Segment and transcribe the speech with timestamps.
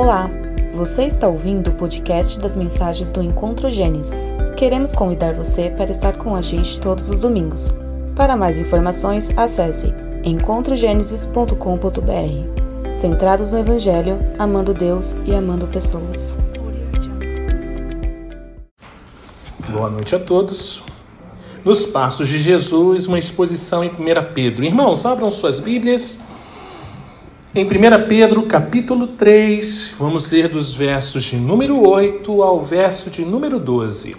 [0.00, 0.30] Olá,
[0.72, 4.32] você está ouvindo o podcast das mensagens do Encontro Gênesis.
[4.56, 7.74] Queremos convidar você para estar com a gente todos os domingos.
[8.14, 9.92] Para mais informações, acesse
[10.22, 12.94] encontrogenesis.com.br.
[12.94, 16.38] Centrados no Evangelho, amando Deus e amando pessoas.
[19.68, 20.80] Boa noite a todos.
[21.64, 23.94] Nos Passos de Jesus, uma exposição em 1
[24.32, 24.64] Pedro.
[24.64, 26.27] Irmãos, abram suas Bíblias.
[27.58, 33.24] Em 1 Pedro, capítulo 3, vamos ler dos versos de número 8 ao verso de
[33.24, 34.14] número 12.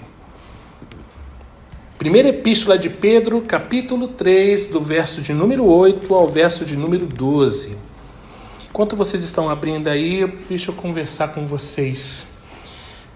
[1.98, 7.06] Primeira Epístola de Pedro, capítulo 3, do verso de número 8 ao verso de número
[7.06, 7.78] 12.
[8.70, 12.28] Enquanto vocês estão abrindo aí, deixa eu conversar com vocês.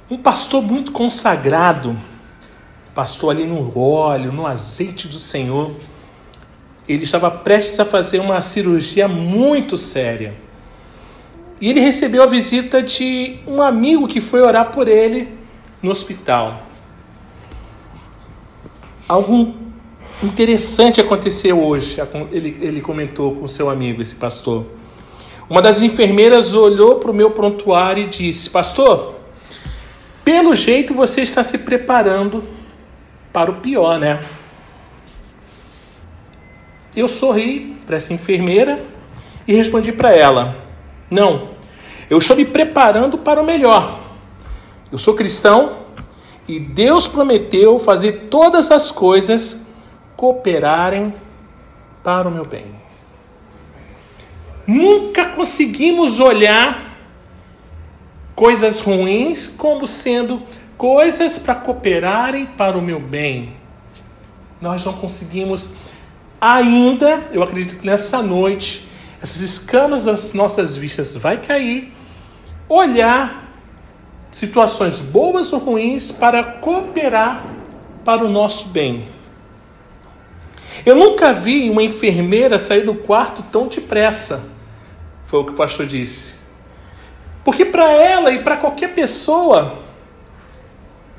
[0.10, 2.00] Um pastor muito consagrado,
[2.96, 5.76] pastor ali no óleo, no azeite do Senhor,
[6.88, 10.34] ele estava prestes a fazer uma cirurgia muito séria.
[11.62, 15.30] E ele recebeu a visita de um amigo que foi orar por ele
[15.82, 16.64] no hospital
[19.08, 19.54] algo
[20.22, 21.98] interessante aconteceu hoje,
[22.32, 24.66] ele, ele comentou com seu amigo, esse pastor.
[25.50, 29.16] Uma das enfermeiras olhou para o meu prontuário e disse: Pastor,
[30.24, 32.44] pelo jeito você está se preparando
[33.32, 34.22] para o pior, né?
[36.96, 38.84] Eu sorri para essa enfermeira
[39.48, 40.56] e respondi para ela:
[41.10, 41.50] Não,
[42.10, 44.00] eu estou me preparando para o melhor.
[44.92, 45.80] Eu sou cristão
[46.48, 49.64] e Deus prometeu fazer todas as coisas
[50.16, 51.14] cooperarem
[52.04, 52.66] para o meu bem.
[54.68, 56.96] Nunca conseguimos olhar
[58.36, 60.42] coisas ruins como sendo
[60.78, 63.54] coisas para cooperarem para o meu bem.
[64.62, 65.72] Nós não conseguimos
[66.44, 68.86] ainda, eu acredito que nessa noite,
[69.22, 71.94] essas escamas das nossas vistas vai cair,
[72.68, 73.50] olhar
[74.30, 77.46] situações boas ou ruins para cooperar
[78.04, 79.08] para o nosso bem.
[80.86, 84.44] Eu nunca vi uma enfermeira sair do quarto tão depressa,
[85.24, 86.34] foi o que o pastor disse.
[87.46, 89.80] Porque para ela e para qualquer pessoa,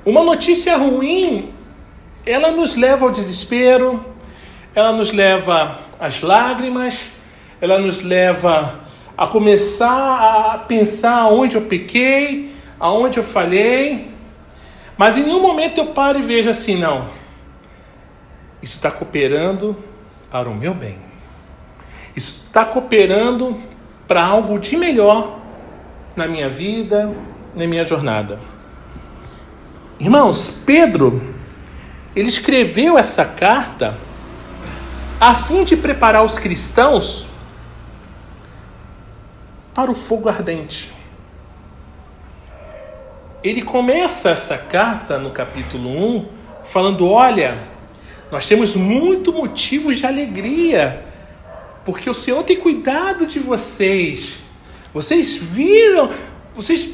[0.05, 1.51] uma notícia ruim,
[2.27, 4.14] ela nos leva ao desespero,
[4.75, 7.11] ela nos leva às lágrimas,
[7.61, 8.81] ela nos leva
[9.17, 14.11] a começar a pensar onde eu pequei, aonde eu falhei,
[14.97, 17.07] mas em nenhum momento eu paro e vejo assim, não.
[18.63, 19.77] Isso está cooperando
[20.31, 20.97] para o meu bem.
[22.17, 23.61] Isso está cooperando
[24.07, 25.39] para algo de melhor
[26.17, 27.13] na minha vida,
[27.55, 28.39] na minha jornada.
[29.99, 31.23] Irmãos, Pedro,
[32.15, 33.97] ele escreveu essa carta
[35.25, 37.27] a fim de preparar os cristãos
[39.75, 40.93] para o fogo ardente
[43.45, 46.29] ele começa essa carta no capítulo 1
[46.65, 47.63] falando: Olha,
[48.33, 51.05] nós temos muito motivos de alegria,
[51.84, 54.39] porque o Senhor tem cuidado de vocês.
[54.95, 56.11] Vocês viram,
[56.55, 56.89] vocês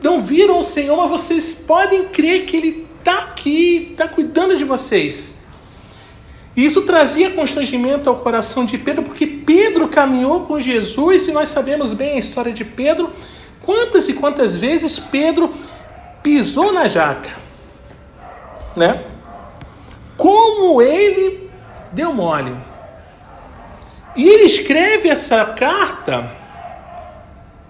[0.00, 4.62] não viram o Senhor, mas vocês podem crer que Ele está aqui, está cuidando de
[4.62, 5.37] vocês.
[6.58, 11.94] Isso trazia constrangimento ao coração de Pedro, porque Pedro caminhou com Jesus e nós sabemos
[11.94, 13.12] bem a história de Pedro.
[13.64, 15.54] Quantas e quantas vezes Pedro
[16.20, 17.30] pisou na jaca,
[18.74, 19.04] né?
[20.16, 21.48] Como ele
[21.92, 22.52] deu mole.
[24.16, 26.28] E ele escreve essa carta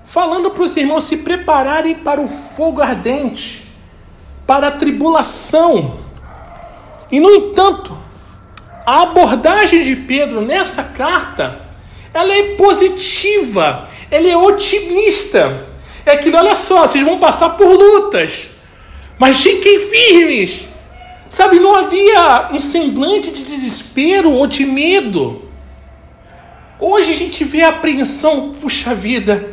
[0.02, 3.70] falando para os irmãos se prepararem para o fogo ardente,
[4.46, 5.98] para a tribulação.
[7.10, 7.97] E no entanto,
[8.88, 11.60] a abordagem de Pedro nessa carta,
[12.14, 15.66] ela é positiva, ela é otimista.
[16.06, 18.48] É aquilo, olha só, vocês vão passar por lutas,
[19.18, 20.64] mas fiquem firmes.
[21.28, 25.42] Sabe, não havia um semblante de desespero ou de medo.
[26.80, 29.50] Hoje a gente vê a apreensão, puxa vida,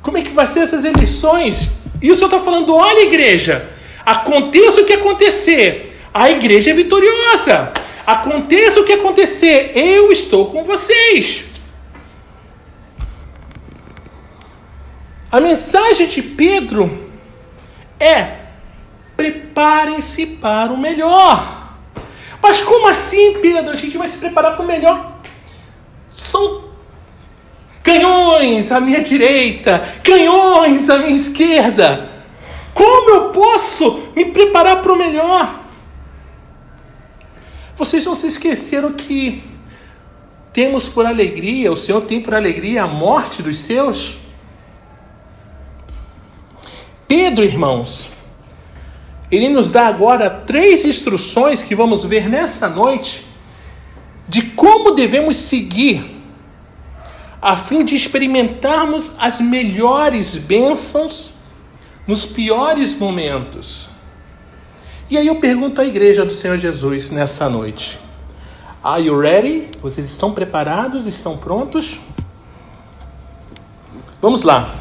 [0.00, 1.70] como é que vai ser essas eleições?
[2.00, 3.68] Isso eu estou falando, olha igreja,
[4.06, 7.72] aconteça o que acontecer, a igreja é vitoriosa.
[8.06, 11.44] Aconteça o que acontecer, eu estou com vocês.
[15.32, 16.96] A mensagem de Pedro
[17.98, 18.36] é:
[19.16, 21.64] preparem-se para o melhor.
[22.42, 23.72] Mas como assim, Pedro?
[23.72, 25.14] A gente vai se preparar para o melhor?
[26.12, 26.64] São
[27.82, 32.10] canhões à minha direita, canhões à minha esquerda.
[32.74, 35.63] Como eu posso me preparar para o melhor?
[37.76, 39.42] Vocês não se esqueceram que
[40.52, 44.18] temos por alegria, o Senhor tem por alegria a morte dos seus?
[47.08, 48.08] Pedro, irmãos,
[49.30, 53.26] ele nos dá agora três instruções que vamos ver nessa noite
[54.28, 56.14] de como devemos seguir
[57.42, 61.32] a fim de experimentarmos as melhores bênçãos
[62.06, 63.93] nos piores momentos.
[65.10, 67.98] E aí eu pergunto à igreja do Senhor Jesus nessa noite:
[68.82, 69.68] Are you ready?
[69.82, 71.06] Vocês estão preparados?
[71.06, 72.00] Estão prontos?
[74.20, 74.76] Vamos lá.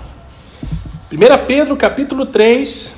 [1.11, 2.95] 1 Pedro capítulo 3,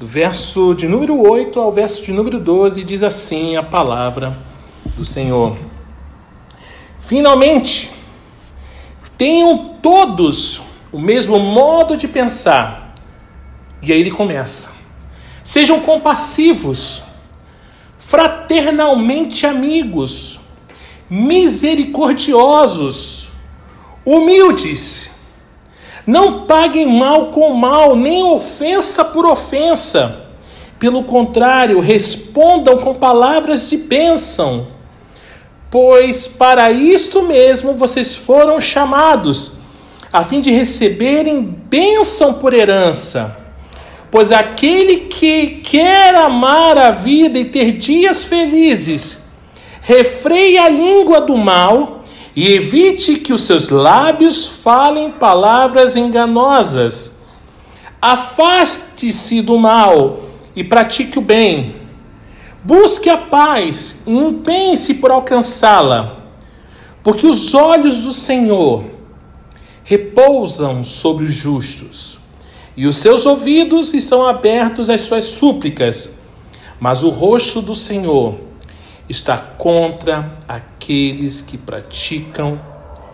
[0.00, 4.36] do verso de número 8 ao verso de número 12, diz assim a palavra
[4.96, 5.56] do Senhor.
[6.98, 7.92] Finalmente,
[9.16, 10.60] tenham todos
[10.90, 12.96] o mesmo modo de pensar.
[13.80, 14.79] E aí ele começa.
[15.50, 17.02] Sejam compassivos,
[17.98, 20.38] fraternalmente amigos,
[21.10, 23.26] misericordiosos,
[24.06, 25.10] humildes
[26.06, 30.26] não paguem mal com mal, nem ofensa por ofensa.
[30.78, 34.68] Pelo contrário, respondam com palavras de bênção,
[35.68, 39.54] pois para isto mesmo vocês foram chamados,
[40.12, 43.49] a fim de receberem bênção por herança.
[44.10, 49.24] Pois aquele que quer amar a vida e ter dias felizes,
[49.80, 52.02] refreie a língua do mal
[52.34, 57.20] e evite que os seus lábios falem palavras enganosas.
[58.00, 60.20] Afaste-se do mal
[60.56, 61.76] e pratique o bem.
[62.62, 66.24] Busque a paz e empenhe-se por alcançá-la,
[67.02, 68.84] porque os olhos do Senhor
[69.82, 72.19] repousam sobre os justos,
[72.80, 76.12] e os seus ouvidos estão abertos às suas súplicas,
[76.80, 78.40] mas o rosto do Senhor
[79.06, 82.58] está contra aqueles que praticam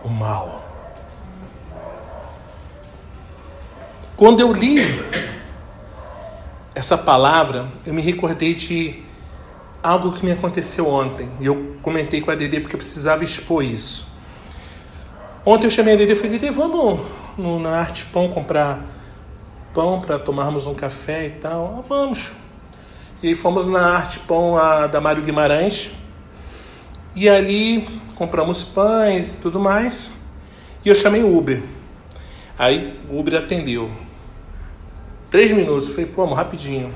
[0.05, 0.65] o mal.
[4.15, 4.79] Quando eu li
[6.73, 9.03] essa palavra, eu me recordei de
[9.83, 11.29] algo que me aconteceu ontem.
[11.41, 14.07] E eu comentei com a Dede porque eu precisava expor isso.
[15.45, 17.01] Ontem eu chamei a Dede e falei, Dede, vamos
[17.37, 18.95] no, na Arte Pão comprar
[19.77, 21.75] pão para tomarmos um café e tal.
[21.77, 22.31] Ah, vamos.
[23.21, 25.91] E fomos na Arte Pão a, da Mário Guimarães.
[27.15, 30.09] E ali compramos pães e tudo mais.
[30.83, 31.61] E eu chamei o Uber.
[32.57, 33.91] Aí o Uber atendeu.
[35.29, 35.89] Três minutos.
[35.89, 36.91] Eu falei, pô, rapidinho.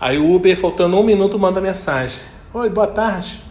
[0.00, 2.20] Aí o Uber, faltando um minuto, manda mensagem.
[2.54, 3.42] Oi, boa tarde.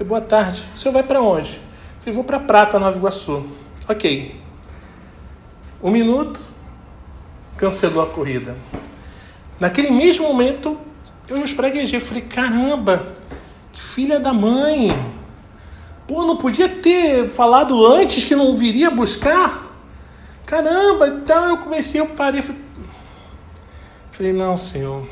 [0.00, 0.66] Eu, boa tarde.
[0.74, 1.56] O senhor vai para onde?
[1.56, 3.44] Eu falei, vou para Prata, Nova Iguaçu.
[3.86, 4.34] Ok.
[5.82, 6.40] Um minuto,
[7.58, 8.56] cancelou a corrida.
[9.60, 10.78] Naquele mesmo momento,
[11.28, 12.00] eu me espraguejei.
[12.00, 13.12] Falei, caramba,
[13.72, 14.96] que filha da mãe.
[16.06, 19.66] Pô, não podia ter falado antes que não viria buscar?
[20.46, 22.40] Caramba, então eu comecei, eu parei.
[22.40, 22.62] Falei,
[24.10, 25.06] falei não, senhor.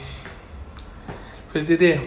[1.48, 2.00] Falei, Dedê,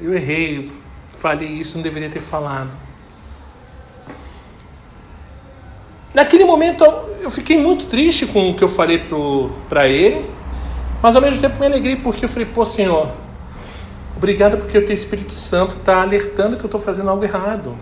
[0.00, 0.70] eu errei,
[1.08, 2.76] falei isso, não deveria ter falado.
[6.20, 6.84] Naquele momento
[7.22, 9.02] eu fiquei muito triste com o que eu falei
[9.68, 10.24] para ele
[11.02, 13.08] mas ao mesmo tempo me alegrei porque eu falei, pô, Senhor,
[14.14, 17.74] obrigado porque o teu Espírito Santo está alertando que eu estou fazendo algo errado.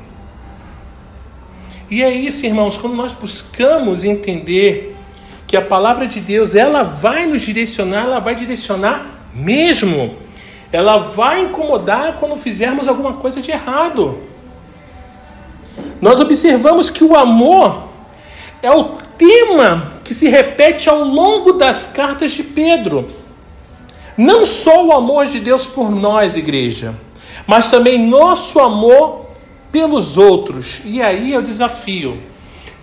[1.90, 4.94] E é isso, irmãos, quando nós buscamos entender
[5.48, 10.14] que a palavra de Deus, ela vai nos direcionar, ela vai direcionar mesmo.
[10.70, 14.18] Ela vai incomodar quando fizermos alguma coisa de errado.
[16.00, 17.87] Nós observamos que o amor
[18.62, 18.84] é o
[19.16, 23.06] tema que se repete ao longo das cartas de Pedro.
[24.16, 26.94] Não só o amor de Deus por nós, igreja,
[27.46, 29.26] mas também nosso amor
[29.70, 30.80] pelos outros.
[30.84, 32.18] E aí é o desafio.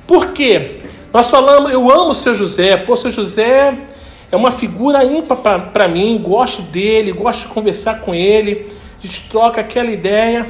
[0.08, 0.82] Por quê?
[1.14, 3.78] Nós falamos, eu amo seu José, pô, seu José
[4.32, 5.38] é uma figura ímpar
[5.72, 10.46] para mim, gosto dele, gosto de conversar com ele, a gente troca aquela ideia.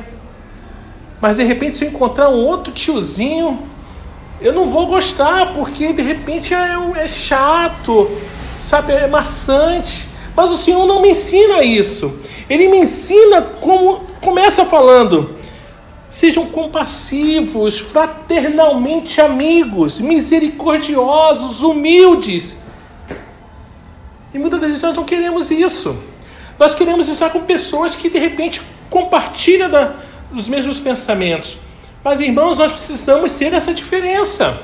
[1.22, 3.60] Mas de repente, se eu encontrar um outro tiozinho
[4.46, 8.12] eu não vou gostar, porque de repente é, é chato,
[8.62, 10.08] sabe, é maçante.
[10.36, 12.20] Mas o Senhor não me ensina isso.
[12.48, 15.36] Ele me ensina como começa falando:
[16.12, 22.60] sejam compassivos, fraternalmente amigos, misericordiosos, humildes.
[24.32, 25.98] E muitas das vezes nós não queremos isso.
[26.60, 28.62] Nós queremos estar com pessoas que de repente
[28.92, 29.96] compartilham da,
[30.32, 31.65] os mesmos pensamentos.
[32.06, 34.62] Mas irmãos, nós precisamos ser essa diferença.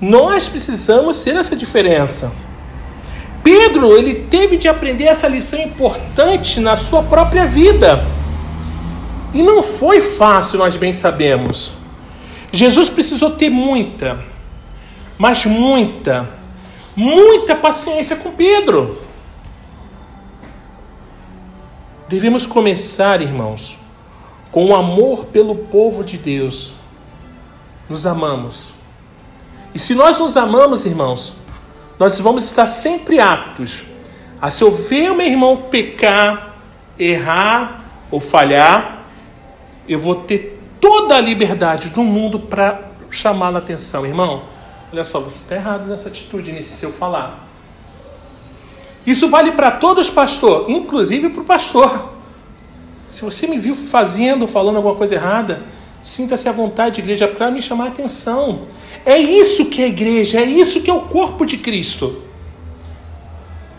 [0.00, 2.32] Nós precisamos ser essa diferença.
[3.44, 8.04] Pedro, ele teve de aprender essa lição importante na sua própria vida.
[9.32, 11.70] E não foi fácil, nós bem sabemos.
[12.52, 14.18] Jesus precisou ter muita,
[15.16, 16.28] mas muita,
[16.96, 19.00] muita paciência com Pedro.
[22.08, 23.80] Devemos começar, irmãos,
[24.52, 26.74] com o amor pelo povo de Deus.
[27.88, 28.72] Nos amamos.
[29.74, 31.34] E se nós nos amamos, irmãos,
[31.98, 33.82] nós vamos estar sempre aptos
[34.42, 36.56] a se eu ver meu irmão pecar,
[36.98, 37.80] errar
[38.10, 39.04] ou falhar,
[39.88, 44.04] eu vou ter toda a liberdade do mundo para chamar a atenção.
[44.04, 44.42] Irmão,
[44.92, 47.38] olha só, você está errado nessa atitude, nesse seu falar.
[49.06, 52.11] Isso vale para todos, pastor, inclusive para o pastor.
[53.12, 55.60] Se você me viu fazendo, falando alguma coisa errada,
[56.02, 58.60] sinta-se à vontade, igreja, para me chamar a atenção.
[59.04, 62.22] É isso que é a igreja, é isso que é o corpo de Cristo.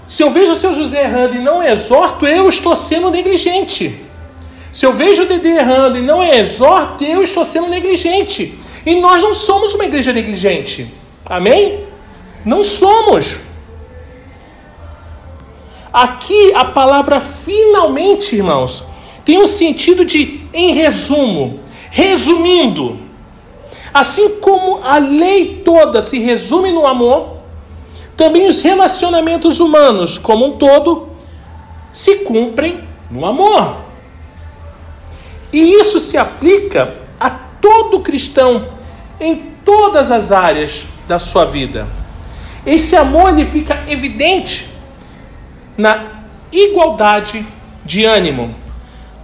[0.07, 3.99] Se eu vejo o seu José errando e não exorto, eu estou sendo negligente.
[4.71, 8.59] Se eu vejo o Dedê errando e não exorto, eu estou sendo negligente.
[8.85, 10.93] E nós não somos uma igreja negligente.
[11.25, 11.85] Amém?
[12.45, 13.37] Não somos.
[15.91, 18.92] Aqui a palavra finalmente, irmãos,
[19.25, 23.00] tem um sentido de em resumo, resumindo.
[23.94, 27.38] Assim como a lei toda se resume no amor,
[28.18, 31.10] também os relacionamentos humanos, como um todo,
[31.92, 33.77] se cumprem no amor.
[35.51, 38.68] E isso se aplica a todo cristão
[39.20, 41.88] em todas as áreas da sua vida.
[42.65, 44.68] Esse amor ele fica evidente
[45.77, 47.46] na igualdade
[47.86, 48.53] de ânimo.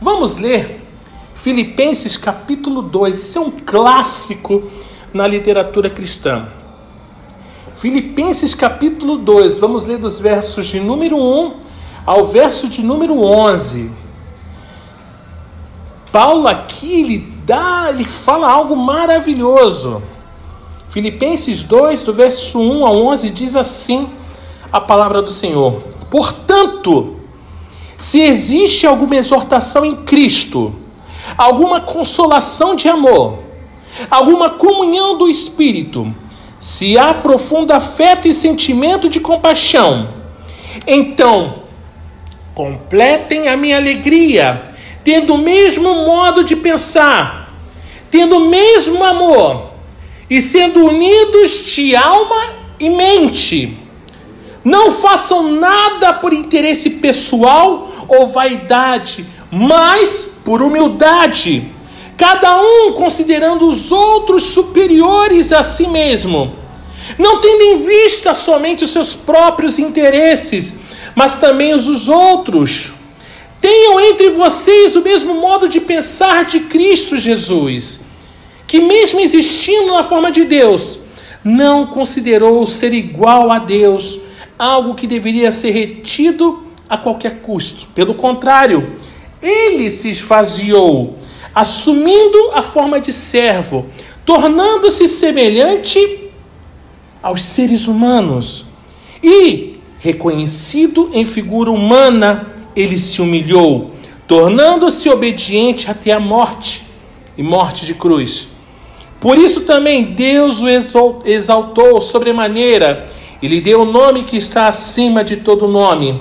[0.01, 0.81] Vamos ler
[1.35, 3.19] Filipenses capítulo 2.
[3.19, 4.63] Isso é um clássico
[5.13, 6.47] na literatura cristã.
[7.75, 11.53] Filipenses capítulo 2, vamos ler dos versos de número 1
[12.05, 13.91] ao verso de número 11.
[16.11, 20.01] Paulo aqui ele dá, ele fala algo maravilhoso.
[20.89, 24.09] Filipenses 2, do verso 1 ao 11 diz assim
[24.71, 27.18] a palavra do Senhor: Portanto,
[27.99, 30.73] se existe alguma exortação em Cristo,
[31.37, 33.39] alguma consolação de amor,
[34.09, 36.11] alguma comunhão do espírito,
[36.61, 40.07] se há profundo afeto e sentimento de compaixão,
[40.87, 41.63] então
[42.55, 44.63] completem a minha alegria,
[45.03, 47.53] tendo o mesmo modo de pensar,
[48.09, 49.71] tendo o mesmo amor
[50.29, 53.77] e sendo unidos de alma e mente.
[54.63, 61.79] Não façam nada por interesse pessoal ou vaidade, mas por humildade
[62.19, 66.53] cada um considerando os outros superiores a si mesmo,
[67.17, 70.73] não tendo em vista somente os seus próprios interesses,
[71.15, 72.91] mas também os dos outros.
[73.61, 78.01] Tenham entre vocês o mesmo modo de pensar de Cristo Jesus,
[78.67, 80.99] que, mesmo existindo na forma de Deus,
[81.41, 84.19] não considerou ser igual a Deus
[84.59, 87.87] algo que deveria ser retido a qualquer custo.
[87.95, 88.97] Pelo contrário,
[89.41, 91.17] ele se esvaziou
[91.53, 93.85] assumindo a forma de servo,
[94.25, 96.29] tornando-se semelhante
[97.21, 98.65] aos seres humanos.
[99.21, 103.91] E, reconhecido em figura humana, ele se humilhou,
[104.27, 106.83] tornando-se obediente até a morte
[107.37, 108.47] e morte de cruz.
[109.19, 110.69] Por isso também Deus o
[111.25, 113.09] exaltou sobremaneira
[113.41, 116.19] e lhe deu o nome que está acima de todo nome,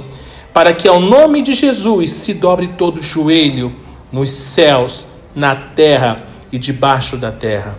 [0.53, 3.73] para que ao nome de Jesus se dobre todo joelho
[4.13, 7.79] nos céus na terra e debaixo da terra.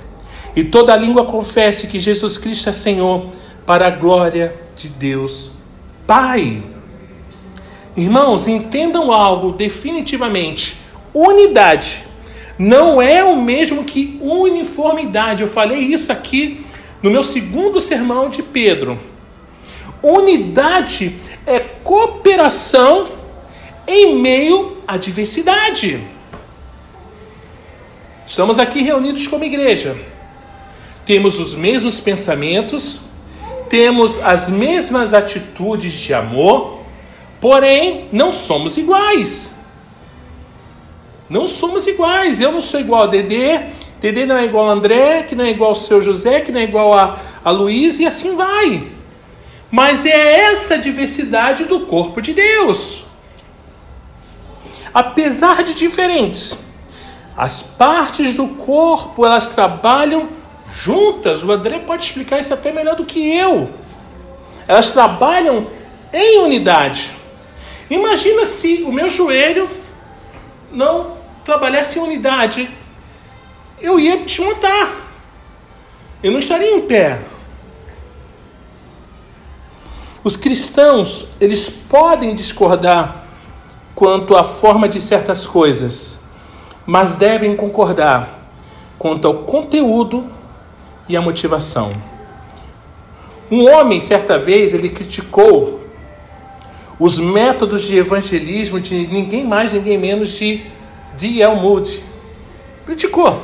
[0.56, 3.26] E toda língua confesse que Jesus Cristo é Senhor,
[3.66, 5.52] para a glória de Deus
[6.08, 6.64] Pai.
[7.96, 10.78] Irmãos, entendam algo definitivamente:
[11.14, 12.04] unidade
[12.58, 15.44] não é o mesmo que uniformidade.
[15.44, 16.66] Eu falei isso aqui
[17.02, 19.00] no meu segundo sermão de Pedro.
[20.02, 23.10] Unidade é cooperação
[23.88, 26.02] em meio à diversidade.
[28.26, 29.98] Estamos aqui reunidos como igreja.
[31.06, 33.00] Temos os mesmos pensamentos,
[33.68, 36.80] temos as mesmas atitudes de amor,
[37.42, 39.54] porém não somos iguais.
[41.30, 42.40] Não somos iguais.
[42.40, 43.60] Eu não sou igual a Dedê,
[44.00, 46.60] Dedê não é igual a André, que não é igual ao seu José, que não
[46.60, 48.99] é igual a, a Luiz, e assim vai.
[49.72, 53.04] Mas é essa diversidade do corpo de Deus.
[54.94, 56.58] Apesar de diferentes,
[57.38, 60.28] as partes do corpo, elas trabalham
[60.74, 61.44] juntas.
[61.44, 63.70] O André pode explicar isso até melhor do que eu.
[64.68, 65.68] Elas trabalham
[66.12, 67.12] em unidade.
[67.90, 69.70] Imagina se o meu joelho
[70.72, 72.70] não trabalhasse em unidade.
[73.80, 74.98] Eu ia desmontar.
[76.22, 77.22] Eu não estaria em pé.
[80.24, 83.24] Os cristãos, eles podem discordar
[83.96, 86.18] quanto à forma de certas coisas,
[86.86, 88.38] mas devem concordar
[88.98, 90.26] quanto ao conteúdo
[91.08, 91.90] e à motivação.
[93.50, 95.80] Um homem, certa vez, ele criticou
[97.00, 100.66] os métodos de evangelismo de ninguém mais, ninguém menos de
[101.18, 101.56] D.L.
[101.56, 102.04] Moody.
[102.86, 103.40] Criticou.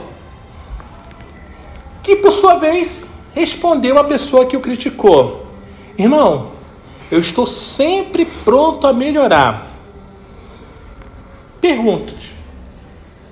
[2.03, 5.47] Que, por sua vez, respondeu a pessoa que o criticou:
[5.97, 6.54] Irmão,
[7.11, 9.67] eu estou sempre pronto a melhorar.
[11.61, 12.33] Pergunto-te: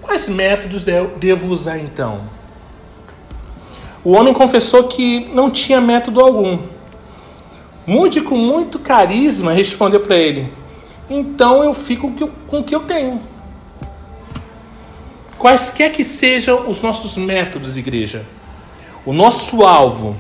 [0.02, 2.22] quais métodos devo usar então?
[4.04, 6.60] O homem confessou que não tinha método algum.
[7.86, 10.52] Mude com muito carisma respondeu para ele:
[11.10, 12.12] Então eu fico
[12.48, 13.20] com o que eu tenho.
[15.38, 18.26] Quaisquer que sejam os nossos métodos, igreja,
[19.06, 20.16] o nosso alvo,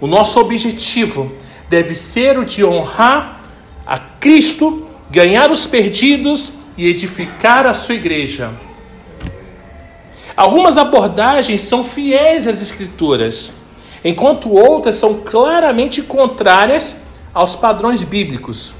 [0.00, 1.32] o nosso objetivo
[1.68, 3.40] deve ser o de honrar
[3.86, 8.50] a Cristo, ganhar os perdidos e edificar a sua igreja.
[10.36, 13.50] Algumas abordagens são fiéis às Escrituras,
[14.04, 16.98] enquanto outras são claramente contrárias
[17.34, 18.72] aos padrões bíblicos.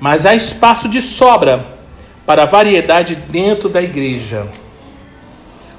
[0.00, 1.76] Mas há espaço de sobra
[2.24, 4.46] para variedade dentro da igreja.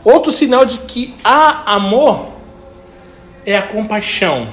[0.03, 2.29] Outro sinal de que há amor
[3.45, 4.47] é a compaixão,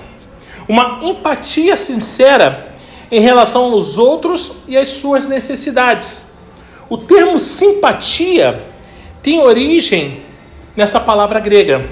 [0.68, 2.74] uma empatia sincera
[3.10, 6.24] em relação aos outros e às suas necessidades.
[6.88, 8.62] O termo simpatia
[9.22, 10.22] tem origem
[10.76, 11.88] nessa palavra grega.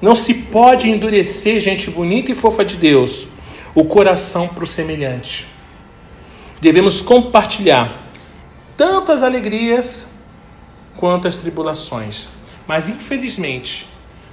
[0.00, 3.26] Não se pode endurecer, gente bonita e fofa de Deus,
[3.74, 5.46] o coração para o semelhante.
[6.60, 8.08] Devemos compartilhar
[8.76, 10.06] tanto as alegrias
[10.96, 12.28] quanto as tribulações.
[12.66, 13.86] Mas infelizmente,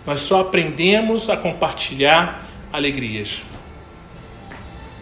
[0.06, 3.44] nós só aprendemos a compartilhar alegrias.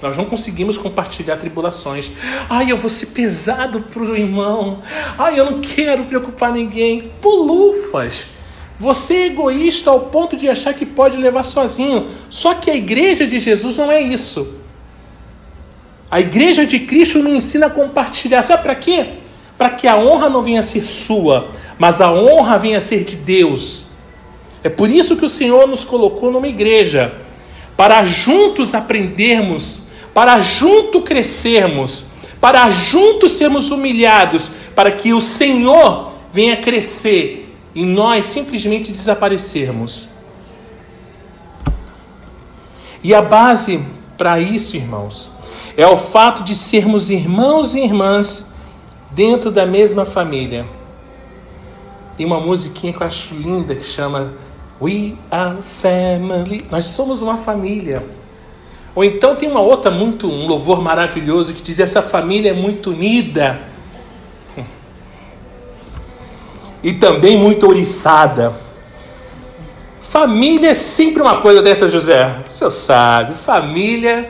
[0.02, 2.12] Nós não conseguimos compartilhar tribulações.
[2.50, 4.84] Ai, eu vou ser pesado para o irmão.
[5.18, 7.10] Ai, eu não quero preocupar ninguém.
[7.22, 8.28] Pulufas.
[8.78, 12.06] Você é egoísta ao ponto de achar que pode levar sozinho.
[12.30, 14.56] Só que a igreja de Jesus não é isso.
[16.12, 18.44] A igreja de Cristo nos ensina a compartilhar.
[18.44, 19.06] Sabe para quê?
[19.58, 21.48] Para que a honra não venha a ser sua,
[21.80, 23.84] mas a honra venha a ser de Deus.
[24.62, 27.23] É por isso que o Senhor nos colocou numa igreja
[27.76, 29.84] para juntos aprendermos,
[30.14, 32.06] para junto crescermos,
[32.40, 40.08] para juntos sermos humilhados, para que o Senhor venha crescer e nós simplesmente desaparecermos.
[43.04, 43.84] E a base
[44.18, 45.32] para isso, irmãos,
[45.76, 48.46] é o fato de sermos irmãos e irmãs
[49.12, 50.66] dentro da mesma família.
[52.16, 54.34] Tem uma musiquinha que eu acho linda que chama
[54.84, 56.66] We are family.
[56.70, 58.04] Nós somos uma família.
[58.94, 62.90] Ou então tem uma outra muito um louvor maravilhoso que diz essa família é muito
[62.90, 63.62] unida.
[66.84, 68.54] E também muito ouriçada.
[70.02, 72.44] Família é sempre uma coisa dessa, José.
[72.50, 74.30] Senhor sabe, família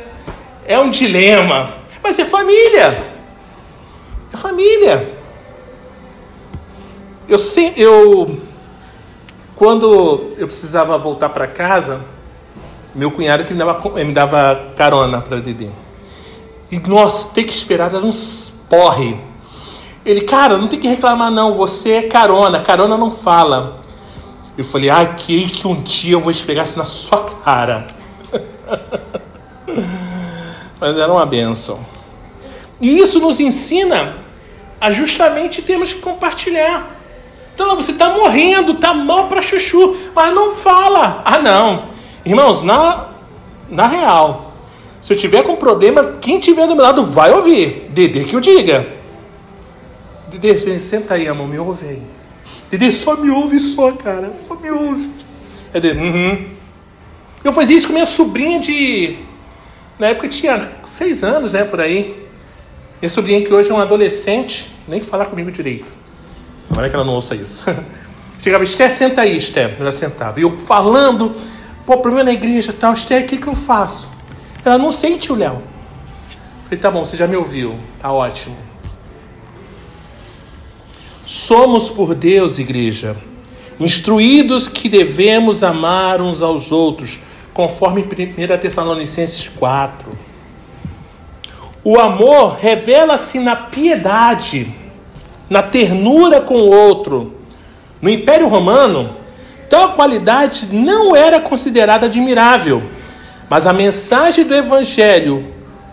[0.67, 1.71] é um dilema.
[2.03, 3.03] Mas é família.
[4.31, 5.09] É família.
[7.27, 7.37] Eu,
[7.75, 8.52] eu
[9.55, 11.99] quando eu precisava voltar para casa,
[12.95, 15.69] meu cunhado que me dava, me dava carona para Dedê.
[16.71, 18.11] E nossa, ter que esperar era um
[18.69, 19.17] porre.
[20.05, 23.79] Ele, cara, não tem que reclamar não, você é carona, carona não fala.
[24.57, 27.87] Eu falei, ah, que que um dia eu vou esfregar isso na sua cara.
[30.79, 31.79] Mas era uma benção.
[32.81, 34.17] E isso nos ensina
[34.81, 37.02] a justamente termos que compartilhar.
[37.53, 41.21] Então você está morrendo, está mal para chuchu, mas não fala.
[41.23, 41.83] Ah, não.
[42.25, 43.07] Irmãos, na,
[43.69, 44.53] na real,
[45.01, 47.87] se eu tiver com problema, quem tiver do meu lado vai ouvir.
[47.89, 48.87] Dedê que eu diga.
[50.29, 52.01] Dedê, senta aí, amor, me ouve aí.
[52.71, 55.09] Dedê, só me ouve só, cara, só me ouve.
[55.71, 56.45] Dedê, uhum.
[57.43, 59.17] Eu fazia isso com minha sobrinha de.
[59.99, 62.15] Na época tinha seis anos, né, por aí.
[63.01, 65.93] Minha sobrinha que hoje é um adolescente, nem falar comigo direito.
[66.73, 67.63] Tomara que ela não ouça isso.
[68.39, 69.77] Chegava, Esther, senta aí, Esther.
[69.79, 70.39] Ela sentava.
[70.39, 71.35] E eu falando,
[71.85, 74.09] pô, problema na igreja tal, Esther, o que, que eu faço?
[74.65, 75.61] Ela, não sei, tio Léo.
[76.63, 77.75] Falei, tá bom, você já me ouviu.
[78.01, 78.57] Tá ótimo.
[81.27, 83.15] Somos por Deus, igreja,
[83.79, 87.19] instruídos que devemos amar uns aos outros,
[87.53, 90.11] conforme 1 Tessalonicenses 4.
[91.83, 94.82] O amor revela-se na piedade
[95.53, 97.35] na ternura com o outro.
[98.01, 99.15] No Império Romano,
[99.69, 102.81] tal qualidade não era considerada admirável,
[103.47, 105.45] mas a mensagem do Evangelho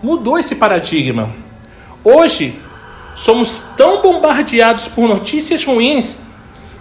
[0.03, 1.29] mudou esse paradigma.
[2.03, 2.59] Hoje,
[3.15, 6.17] somos tão bombardeados por notícias ruins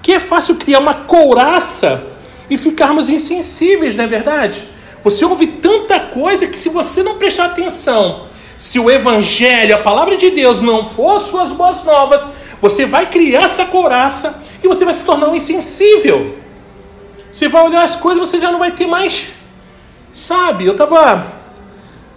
[0.02, 2.02] que é fácil criar uma couraça
[2.50, 4.70] e ficarmos insensíveis, não é verdade?
[5.04, 10.16] Você ouve tanta coisa que se você não prestar atenção, se o evangelho, a palavra
[10.16, 12.26] de Deus não for suas boas novas,
[12.62, 16.38] você vai criar essa couraça e você vai se tornar um insensível.
[17.32, 19.30] Você vai olhar as coisas, você já não vai ter mais.
[20.14, 21.28] Sabe, eu estava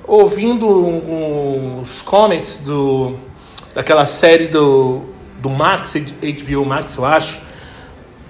[0.06, 3.16] ouvindo uns comments do,
[3.74, 5.02] daquela série do,
[5.40, 7.40] do Max, HBO Max, eu acho,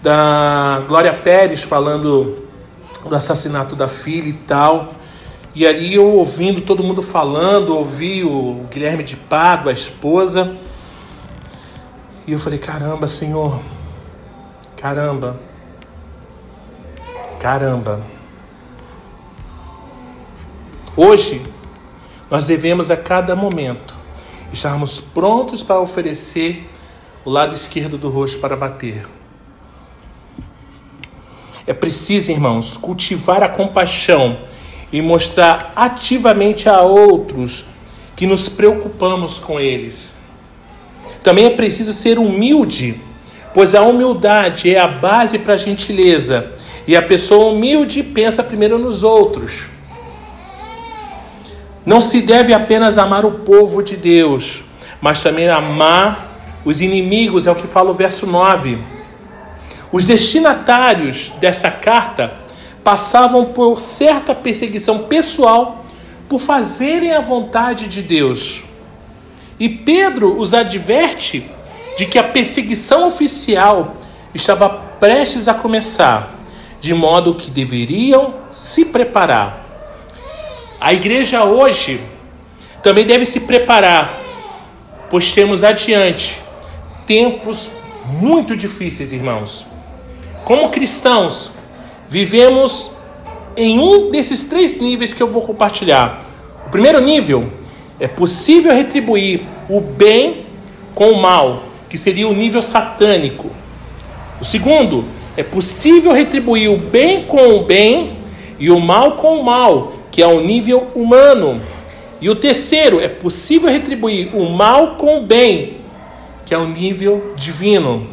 [0.02, 2.48] da Glória Pérez falando
[3.08, 4.92] do assassinato da filha e tal.
[5.54, 10.56] E ali eu ouvindo todo mundo falando, ouvi o Guilherme de Pado, a esposa.
[12.26, 13.60] E eu falei: caramba, Senhor,
[14.76, 15.40] caramba,
[17.40, 18.00] caramba.
[20.96, 21.42] Hoje,
[22.30, 23.96] nós devemos a cada momento
[24.52, 26.68] estarmos prontos para oferecer
[27.24, 29.06] o lado esquerdo do rosto para bater.
[31.66, 34.38] É preciso, irmãos, cultivar a compaixão
[34.92, 37.64] e mostrar ativamente a outros
[38.14, 40.21] que nos preocupamos com eles.
[41.22, 42.96] Também é preciso ser humilde,
[43.54, 46.52] pois a humildade é a base para a gentileza,
[46.86, 49.68] e a pessoa humilde pensa primeiro nos outros.
[51.84, 54.62] Não se deve apenas amar o povo de Deus,
[55.00, 58.78] mas também amar os inimigos, é o que fala o verso 9.
[59.90, 62.32] Os destinatários dessa carta
[62.82, 65.84] passavam por certa perseguição pessoal
[66.28, 68.62] por fazerem a vontade de Deus.
[69.58, 71.48] E Pedro os adverte
[71.96, 73.96] de que a perseguição oficial
[74.34, 76.38] estava prestes a começar,
[76.80, 79.66] de modo que deveriam se preparar.
[80.80, 82.00] A igreja hoje
[82.82, 84.12] também deve se preparar,
[85.10, 86.40] pois temos adiante
[87.06, 87.70] tempos
[88.20, 89.64] muito difíceis, irmãos.
[90.44, 91.52] Como cristãos,
[92.08, 92.90] vivemos
[93.56, 96.24] em um desses três níveis que eu vou compartilhar.
[96.66, 97.52] O primeiro nível
[98.02, 100.44] é possível retribuir o bem
[100.92, 103.48] com o mal, que seria o nível satânico.
[104.40, 105.04] O segundo
[105.36, 108.18] é possível retribuir o bem com o bem
[108.58, 111.60] e o mal com o mal, que é o nível humano.
[112.20, 115.74] E o terceiro é possível retribuir o mal com o bem,
[116.44, 118.08] que é o nível divino.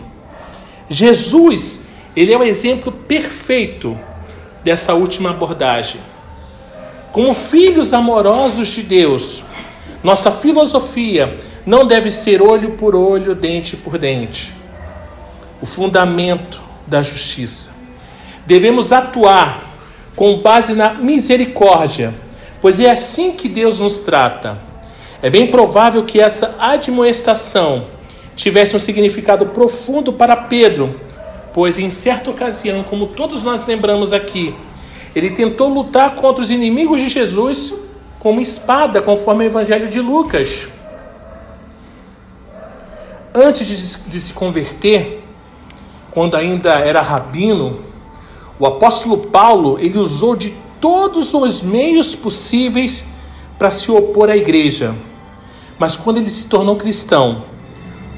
[0.87, 1.81] Jesus
[2.15, 3.97] ele é o exemplo perfeito
[4.63, 5.99] dessa última abordagem.
[7.11, 9.48] Como filhos amorosos de Deus,
[10.03, 14.53] nossa filosofia não deve ser olho por olho, dente por dente.
[15.61, 17.71] O fundamento da justiça.
[18.45, 19.61] Devemos atuar
[20.15, 22.13] com base na misericórdia,
[22.61, 24.57] pois é assim que Deus nos trata.
[25.21, 27.85] É bem provável que essa admoestação
[28.35, 30.95] tivesse um significado profundo para Pedro
[31.53, 34.53] pois em certa ocasião, como todos nós lembramos aqui,
[35.15, 37.73] ele tentou lutar contra os inimigos de Jesus
[38.19, 40.67] com uma espada, conforme o Evangelho de Lucas.
[43.33, 45.23] Antes de se converter,
[46.11, 47.79] quando ainda era rabino,
[48.59, 53.05] o apóstolo Paulo ele usou de todos os meios possíveis
[53.57, 54.93] para se opor à igreja.
[55.77, 57.43] Mas quando ele se tornou cristão,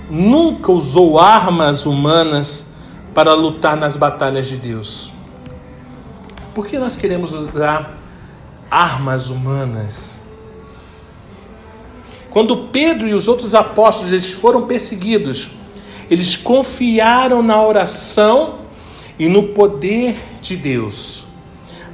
[0.10, 2.66] nunca usou armas humanas
[3.14, 5.12] para lutar nas batalhas de Deus?
[6.56, 8.01] Por que nós queremos usar
[8.72, 10.16] armas humanas?
[12.30, 15.50] Quando Pedro e os outros apóstolos eles foram perseguidos,
[16.10, 18.62] eles confiaram na oração
[19.20, 21.26] e no poder de Deus,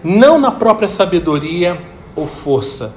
[0.04, 1.78] não na própria sabedoria
[2.16, 2.96] ou força.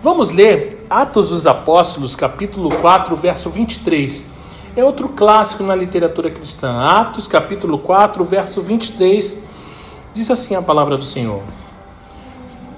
[0.00, 4.36] Vamos ler Atos dos Apóstolos, capítulo 4, verso 23
[4.76, 6.78] é outro clássico na literatura cristã.
[6.82, 9.38] Atos, capítulo 4, verso 23,
[10.12, 11.40] diz assim a palavra do Senhor: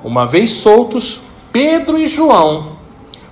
[0.02, 1.20] Uma vez soltos,
[1.52, 2.76] Pedro e João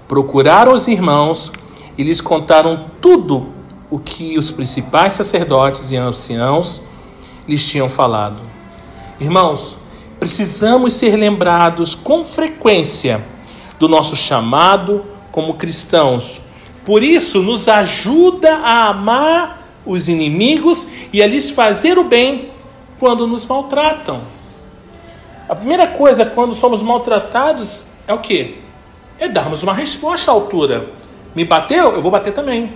[0.09, 1.53] procuraram os irmãos
[1.97, 3.53] e lhes contaram tudo
[3.91, 6.83] o que os principais sacerdotes e anciãos
[7.49, 8.39] lhes tinham falado.
[9.21, 9.77] Irmãos,
[10.19, 13.25] precisamos ser lembrados com frequência
[13.79, 16.41] do nosso chamado como cristãos
[16.87, 22.49] por isso, nos ajuda a amar os inimigos e a lhes fazer o bem
[23.01, 24.21] quando nos maltratam.
[25.49, 28.59] A primeira coisa quando somos maltratados é o que?
[29.19, 30.89] É darmos uma resposta à altura.
[31.37, 32.73] Me bateu, eu vou bater também.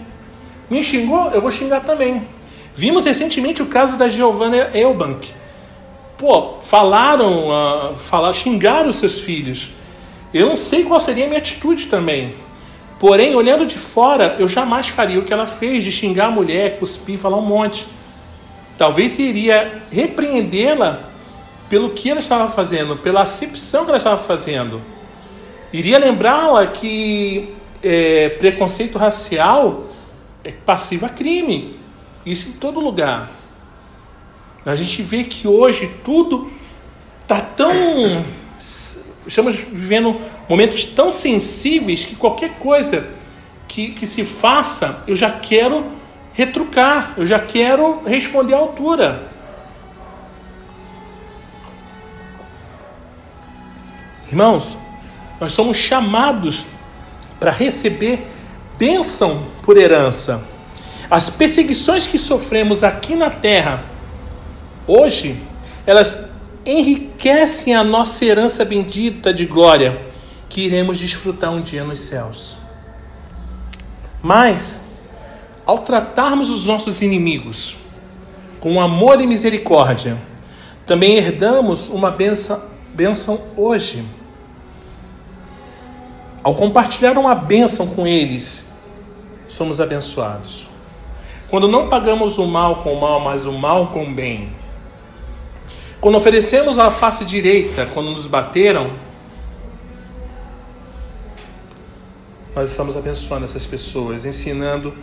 [0.71, 2.23] Me xingou, eu vou xingar também.
[2.77, 5.29] Vimos recentemente o caso da Giovanna Elbank.
[6.17, 9.71] Pô, falaram, uh, falaram, xingaram seus filhos.
[10.33, 12.35] Eu não sei qual seria a minha atitude também.
[13.01, 16.79] Porém, olhando de fora, eu jamais faria o que ela fez de xingar a mulher,
[16.79, 17.89] cuspir, falar um monte.
[18.79, 21.10] Talvez iria repreendê-la
[21.71, 24.83] pelo que ela estava fazendo, pela acepção que ela estava fazendo.
[25.73, 29.85] Iria lembrá-la que é, preconceito racial
[30.45, 31.77] é passivo a crime.
[32.27, 33.31] Isso em todo lugar.
[34.67, 36.51] A gente vê que hoje tudo
[37.23, 37.71] está tão
[39.27, 43.09] estamos vivendo momentos tão sensíveis que qualquer coisa
[43.69, 45.85] que, que se faça, eu já quero
[46.35, 49.23] retrucar, eu já quero responder à altura.
[54.31, 54.79] Irmãos,
[55.41, 56.65] nós somos chamados
[57.41, 58.27] para receber
[58.79, 60.43] bênção por herança.
[61.11, 63.83] As perseguições que sofremos aqui na terra,
[64.87, 65.37] hoje,
[65.85, 66.31] elas
[66.65, 70.01] enriquecem a nossa herança bendita de glória
[70.49, 72.57] que iremos desfrutar um dia nos céus.
[74.23, 74.81] Mas,
[75.67, 77.77] ao tratarmos os nossos inimigos
[78.61, 80.17] com amor e misericórdia,
[80.87, 82.63] também herdamos uma benção,
[82.95, 84.05] benção hoje.
[86.43, 88.65] Ao compartilhar uma bênção com eles,
[89.49, 90.67] somos abençoados.
[91.51, 94.51] Quando não pagamos o mal com o mal, mas o mal com o bem,
[96.01, 98.91] quando oferecemos a face direita, quando nos bateram,
[102.55, 104.95] nós estamos abençoando essas pessoas, ensinando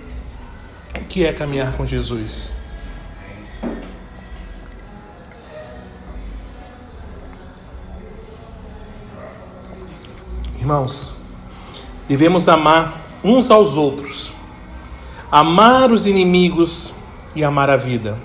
[0.95, 2.52] o que é caminhar com Jesus.
[10.60, 11.13] Irmãos,
[12.07, 14.31] devemos amar uns aos outros,
[15.31, 16.91] amar os inimigos
[17.35, 18.17] e amar a vida.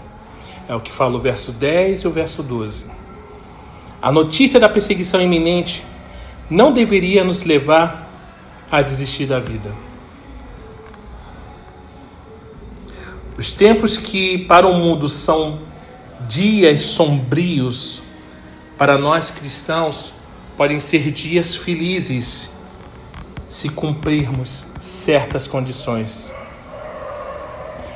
[0.68, 2.86] É o que fala o verso 10 e o verso 12.
[4.00, 5.84] A notícia da perseguição iminente
[6.48, 8.08] não deveria nos levar
[8.70, 9.74] a desistir da vida.
[13.36, 15.58] Os tempos que para o mundo são
[16.28, 18.02] dias sombrios,
[18.78, 20.12] para nós cristãos
[20.56, 22.51] podem ser dias felizes
[23.52, 26.32] se cumprirmos certas condições.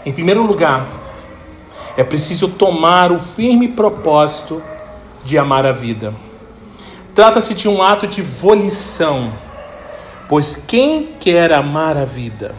[0.05, 0.87] Em primeiro lugar,
[1.97, 4.63] é preciso tomar o firme propósito
[5.25, 6.13] de amar a vida.
[7.15, 9.33] Trata-se de um ato de volição,
[10.29, 12.55] pois quem quer amar a vida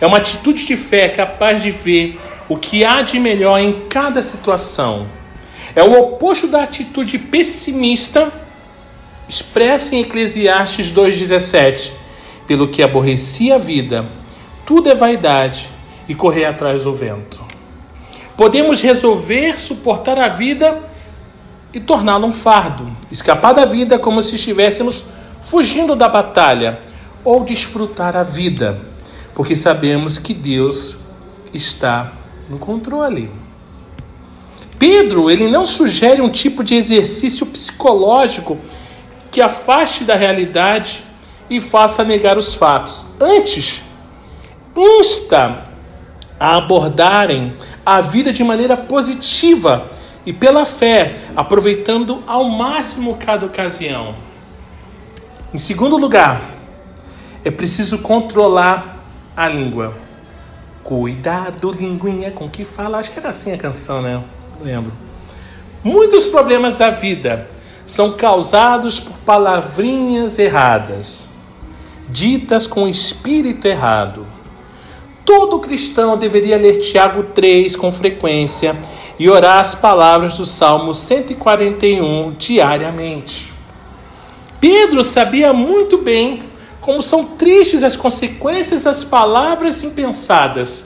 [0.00, 4.22] é uma atitude de fé capaz de ver o que há de melhor em cada
[4.22, 5.06] situação.
[5.76, 8.32] É o oposto da atitude pessimista
[9.28, 11.92] expressa em Eclesiastes 2,17:
[12.48, 14.06] pelo que aborreci a vida,
[14.66, 15.68] tudo é vaidade
[16.08, 17.38] e correr atrás do vento.
[18.36, 20.82] Podemos resolver suportar a vida
[21.74, 25.04] e torná-la um fardo, escapar da vida como se estivéssemos
[25.42, 26.80] fugindo da batalha,
[27.24, 28.80] ou desfrutar a vida,
[29.34, 30.96] porque sabemos que Deus
[31.52, 32.12] está
[32.48, 33.30] no controle.
[34.78, 38.56] Pedro, ele não sugere um tipo de exercício psicológico
[39.30, 41.02] que afaste da realidade
[41.50, 43.06] e faça negar os fatos.
[43.20, 43.82] Antes,
[44.76, 45.64] insta
[46.38, 49.86] a abordarem a vida de maneira positiva
[50.26, 54.14] e pela fé, aproveitando ao máximo cada ocasião.
[55.52, 56.42] Em segundo lugar,
[57.44, 59.02] é preciso controlar
[59.36, 59.94] a língua.
[60.82, 62.98] Cuidado, linguinha, com que fala.
[62.98, 64.22] Acho que era assim a canção, né?
[64.60, 64.92] Lembro.
[65.82, 67.48] Muitos problemas da vida
[67.86, 71.27] são causados por palavrinhas erradas,
[72.10, 74.38] ditas com espírito errado
[75.28, 78.74] Todo cristão deveria ler Tiago 3 com frequência
[79.18, 83.52] e orar as palavras do Salmo 141 diariamente.
[84.58, 86.42] Pedro sabia muito bem
[86.80, 90.84] como são tristes as consequências das palavras impensadas.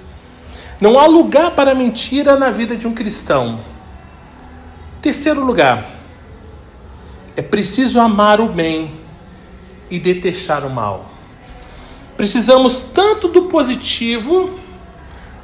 [0.80, 3.60] Não há lugar para mentira na vida de um cristão.
[5.00, 5.88] Terceiro lugar,
[7.36, 8.90] é preciso amar o bem
[9.88, 11.11] e detestar o mal.
[12.16, 14.50] Precisamos tanto do positivo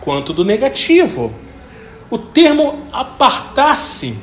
[0.01, 1.33] quanto do negativo.
[2.11, 4.15] O termo apartar-se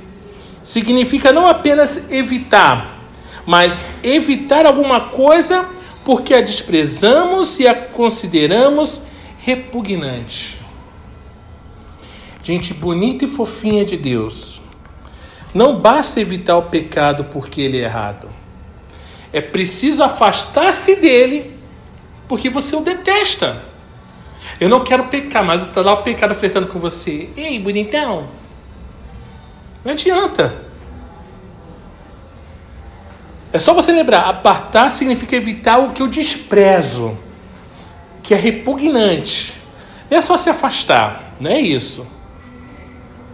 [0.63, 2.99] significa não apenas evitar,
[3.45, 5.67] mas evitar alguma coisa
[6.03, 9.03] porque a desprezamos e a consideramos
[9.39, 10.59] repugnante.
[12.43, 14.61] Gente bonita e fofinha de Deus.
[15.53, 18.29] Não basta evitar o pecado porque ele é errado.
[19.33, 21.54] É preciso afastar-se dele
[22.27, 23.63] porque você o detesta.
[24.59, 27.29] Eu não quero pecar, mas está lá o pecado flertando com você.
[27.35, 28.27] Ei, bonitão.
[29.83, 30.65] Não adianta.
[33.51, 37.17] É só você lembrar: apartar significa evitar o que eu desprezo,
[38.23, 39.53] que é repugnante.
[40.09, 42.05] Não é só se afastar, não é isso.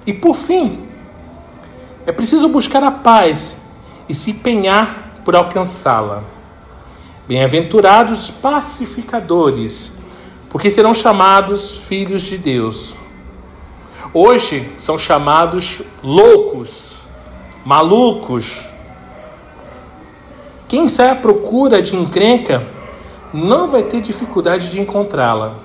[0.06, 0.88] E por fim,
[2.06, 3.58] é preciso buscar a paz
[4.10, 6.24] e se empenhar por alcançá-la.
[7.32, 9.94] Bem-aventurados pacificadores,
[10.50, 12.94] porque serão chamados filhos de Deus.
[14.13, 16.96] Hoje são chamados loucos,
[17.63, 18.67] malucos.
[20.67, 22.67] Quem sai à procura de encrenca
[23.34, 25.56] não vai ter dificuldade de encontrá-la.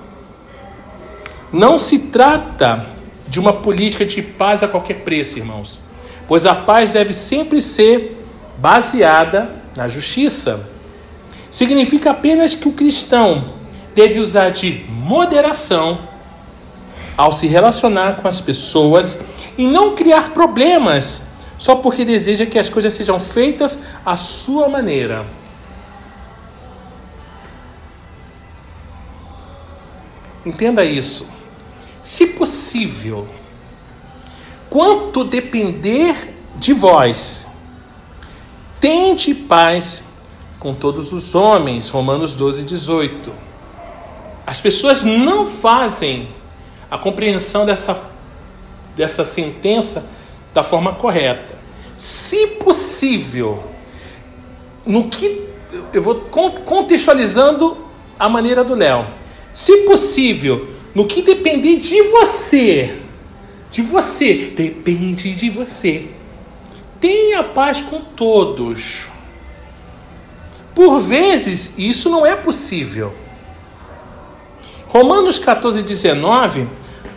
[1.51, 2.85] Não se trata
[3.27, 5.81] de uma política de paz a qualquer preço, irmãos,
[6.29, 8.25] pois a paz deve sempre ser
[8.57, 10.76] baseada na justiça.
[11.49, 13.53] Significa apenas que o cristão
[13.95, 15.97] deve usar de moderação
[17.15, 19.19] ao se relacionar com as pessoas
[19.57, 21.23] e não criar problemas
[21.57, 25.25] só porque deseja que as coisas sejam feitas à sua maneira.
[30.45, 31.27] Entenda isso.
[32.03, 33.27] Se possível,
[34.69, 37.47] quanto depender de vós,
[38.79, 40.03] tende paz
[40.59, 41.89] com todos os homens.
[41.89, 43.31] Romanos 12, 18.
[44.45, 46.27] As pessoas não fazem
[46.89, 48.01] a compreensão dessa,
[48.95, 50.05] dessa sentença
[50.53, 51.55] da forma correta.
[51.97, 53.63] Se possível,
[54.85, 55.47] no que
[55.93, 56.15] eu vou
[56.65, 57.77] contextualizando
[58.19, 59.05] a maneira do Léo.
[59.53, 62.97] Se possível, no que depender de você,
[63.71, 66.07] de você, depende de você.
[66.99, 69.07] Tenha paz com todos.
[70.77, 73.11] Por vezes, isso não é possível.
[74.87, 76.67] Romanos 14, 19,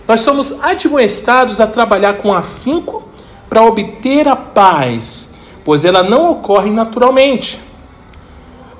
[0.08, 3.06] nós somos admoestados a trabalhar com afinco
[3.50, 5.28] para obter a paz,
[5.62, 7.60] pois ela não ocorre naturalmente.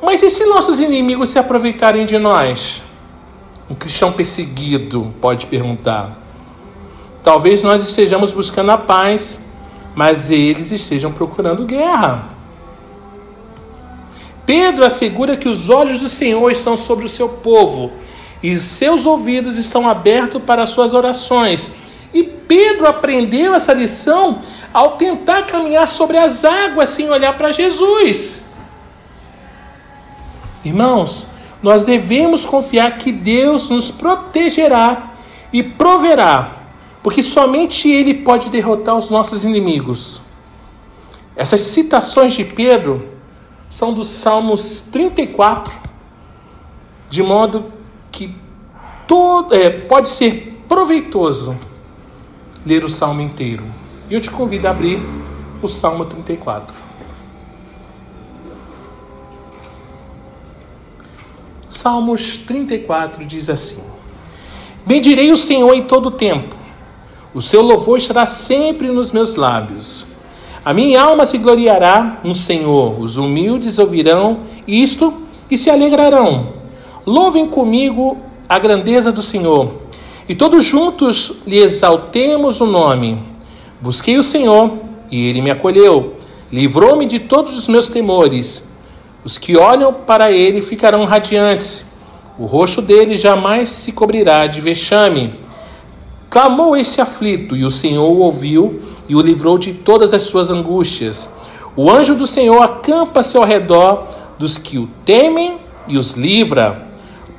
[0.02, 2.80] Mas e se nossos inimigos se aproveitarem de nós?
[3.68, 6.18] Um cristão perseguido pode perguntar.
[7.22, 9.38] Talvez nós estejamos buscando a paz,
[9.94, 12.39] mas eles estejam procurando guerra.
[14.50, 17.92] Pedro assegura que os olhos do Senhor estão sobre o seu povo
[18.42, 21.70] e seus ouvidos estão abertos para as suas orações.
[22.12, 24.40] E Pedro aprendeu essa lição
[24.74, 28.42] ao tentar caminhar sobre as águas sem olhar para Jesus.
[30.64, 31.28] Irmãos,
[31.62, 35.12] nós devemos confiar que Deus nos protegerá
[35.52, 36.50] e proverá,
[37.04, 40.20] porque somente Ele pode derrotar os nossos inimigos.
[41.36, 43.19] Essas citações de Pedro
[43.70, 45.72] são dos Salmos 34,
[47.08, 47.66] de modo
[48.10, 48.34] que
[49.06, 51.56] todo, é, pode ser proveitoso
[52.66, 53.64] ler o Salmo inteiro.
[54.10, 55.00] E eu te convido a abrir
[55.62, 56.74] o Salmo 34.
[61.68, 63.80] Salmos 34 diz assim:
[64.84, 66.56] Bendirei o Senhor em todo o tempo,
[67.32, 70.09] o seu louvor estará sempre nos meus lábios.
[70.62, 75.14] A minha alma se gloriará no Senhor, os humildes ouvirão isto
[75.50, 76.48] e se alegrarão.
[77.06, 79.72] Louvem comigo a grandeza do Senhor,
[80.28, 83.16] e todos juntos lhe exaltemos o nome.
[83.80, 84.72] Busquei o Senhor,
[85.10, 86.16] e ele me acolheu,
[86.52, 88.62] livrou-me de todos os meus temores.
[89.24, 91.86] Os que olham para ele ficarão radiantes,
[92.38, 95.32] o rosto dele jamais se cobrirá de vexame.
[96.28, 98.78] Clamou esse aflito, e o Senhor o ouviu
[99.10, 101.28] e o livrou de todas as suas angústias.
[101.74, 104.06] O anjo do Senhor acampa-se ao redor
[104.38, 106.88] dos que o temem e os livra.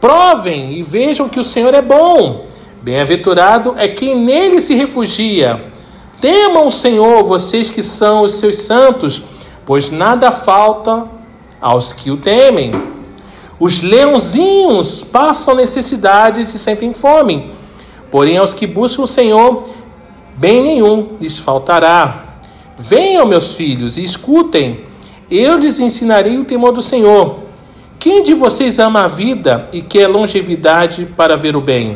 [0.01, 2.45] Provem e vejam que o Senhor é bom.
[2.81, 5.63] Bem-aventurado é quem nele se refugia.
[6.19, 9.23] Temam o Senhor, vocês que são os seus santos,
[9.65, 11.05] pois nada falta
[11.61, 12.73] aos que o temem.
[13.57, 17.49] Os leãozinhos passam necessidades e sentem fome,
[18.11, 19.63] porém aos que buscam o Senhor,
[20.41, 22.33] bem nenhum lhes faltará.
[22.79, 24.81] Venham, meus filhos, e escutem.
[25.29, 27.41] Eu lhes ensinarei o temor do Senhor.
[27.99, 31.95] Quem de vocês ama a vida e quer longevidade para ver o bem?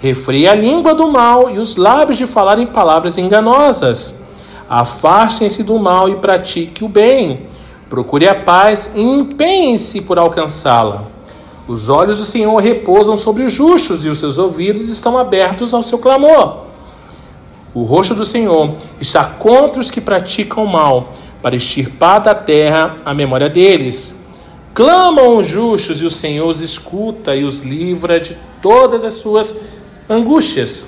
[0.00, 4.14] Refreie a língua do mal e os lábios de falar em palavras enganosas.
[4.70, 7.42] Afastem-se do mal e pratique o bem.
[7.90, 11.02] Procure a paz e empenhem-se por alcançá-la.
[11.68, 15.82] Os olhos do Senhor repousam sobre os justos e os seus ouvidos estão abertos ao
[15.82, 16.65] seu clamor.
[17.76, 21.12] O rosto do Senhor está contra os que praticam mal,
[21.42, 24.16] para extirpar da terra a memória deles.
[24.72, 29.54] Clamam os justos e o Senhor os escuta e os livra de todas as suas
[30.08, 30.86] angústias.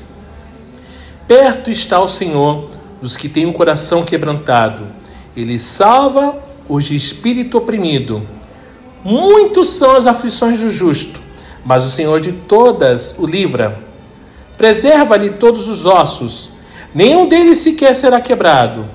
[1.27, 2.71] Perto está o Senhor
[3.03, 4.87] dos que têm o um coração quebrantado.
[5.37, 8.27] Ele salva os de espírito oprimido.
[9.05, 11.21] Muitos são as aflições do justo,
[11.67, 13.79] mas o Senhor de todas o livra.
[14.57, 16.57] Preserva-lhe todos os ossos,
[16.95, 18.87] nenhum deles sequer será quebrado.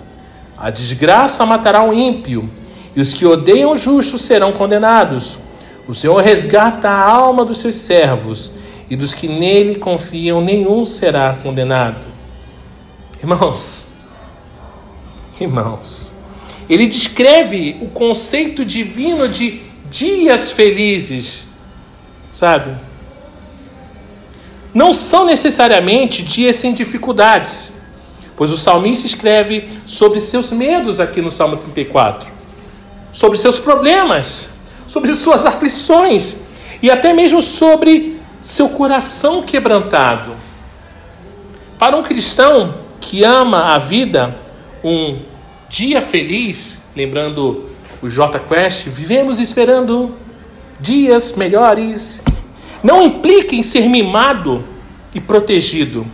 [0.57, 2.49] A desgraça matará o ímpio,
[2.95, 5.37] e os que odeiam o justo serão condenados.
[5.87, 8.51] O Senhor resgata a alma dos seus servos,
[8.89, 11.99] e dos que nele confiam, nenhum será condenado.
[13.19, 13.85] Irmãos,
[15.39, 16.11] irmãos,
[16.69, 21.43] ele descreve o conceito divino de dias felizes,
[22.31, 22.73] sabe?
[24.73, 27.73] Não são necessariamente dias sem dificuldades,
[28.35, 32.27] pois o salmista escreve sobre seus medos aqui no Salmo 34,
[33.11, 34.49] sobre seus problemas,
[34.87, 36.37] sobre suas aflições
[36.81, 40.33] e até mesmo sobre seu coração quebrantado.
[41.79, 44.37] Para um cristão que ama a vida,
[44.83, 45.17] um
[45.69, 47.69] dia feliz, lembrando
[48.01, 50.13] o J Quest, vivemos esperando
[50.79, 52.21] dias melhores.
[52.83, 54.63] Não implica em ser mimado
[55.13, 56.05] e protegido.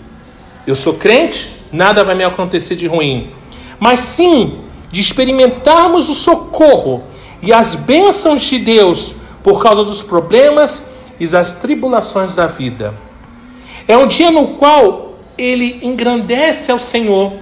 [0.68, 3.30] Eu sou crente, nada vai me acontecer de ruim.
[3.80, 4.60] Mas sim
[4.92, 7.04] de experimentarmos o socorro
[7.42, 10.84] e as bênçãos de Deus por causa dos problemas
[11.20, 12.94] e das tribulações da vida.
[13.88, 17.34] É um dia no qual ele engrandece ao Senhor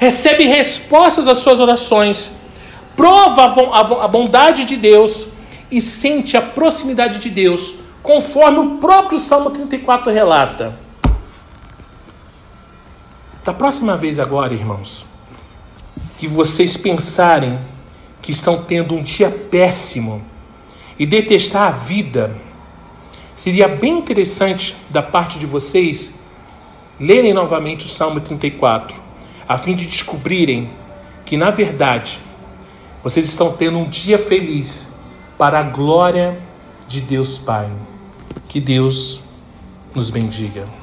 [0.00, 2.32] recebe respostas às suas orações,
[2.96, 3.44] prova
[4.02, 5.26] a bondade de Deus
[5.70, 10.74] e sente a proximidade de Deus, conforme o próprio Salmo 34 relata.
[13.44, 15.06] Da próxima vez, agora, irmãos,
[16.18, 17.58] que vocês pensarem
[18.20, 20.22] que estão tendo um dia péssimo
[20.98, 22.36] e detestar a vida,
[23.34, 26.14] seria bem interessante da parte de vocês
[26.98, 29.00] lerem novamente o Salmo 34
[29.50, 30.70] a fim de descobrirem
[31.26, 32.20] que, na verdade,
[33.02, 34.90] vocês estão tendo um dia feliz
[35.36, 36.38] para a glória
[36.86, 37.68] de Deus Pai.
[38.46, 39.20] Que Deus
[39.92, 40.79] nos bendiga.